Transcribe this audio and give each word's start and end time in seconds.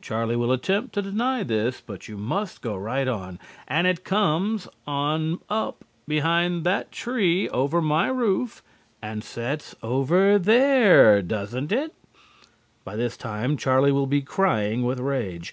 (Charlie 0.00 0.36
will 0.36 0.52
attempt 0.52 0.94
to 0.94 1.02
deny 1.02 1.42
this, 1.42 1.82
but 1.84 2.06
you 2.06 2.16
must 2.16 2.62
go 2.62 2.76
right 2.76 3.08
on.) 3.08 3.40
"And 3.66 3.88
it 3.88 4.04
comes 4.04 4.68
on 4.86 5.40
up 5.50 5.84
behind 6.06 6.62
that 6.62 6.92
tree 6.92 7.46
and 7.46 7.52
over 7.56 7.82
my 7.82 8.06
roof 8.06 8.62
and 9.02 9.24
sets 9.24 9.74
over 9.82 10.38
there, 10.38 11.20
doesn't 11.20 11.72
it?" 11.72 11.92
(By 12.84 12.94
this 12.94 13.16
time, 13.16 13.56
Charlie 13.56 13.90
will 13.90 14.06
be 14.06 14.22
crying 14.22 14.84
with 14.84 15.00
rage.) 15.00 15.52